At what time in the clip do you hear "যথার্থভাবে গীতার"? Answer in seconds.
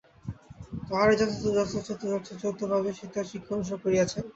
1.19-3.25